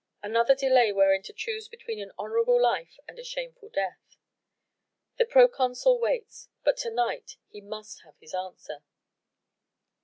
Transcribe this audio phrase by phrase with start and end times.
[0.23, 4.17] Another delay wherein to choose between an honourable life and a shameful death.
[5.19, 6.49] The proconsul waits.
[6.63, 8.81] But to night he must have his answer."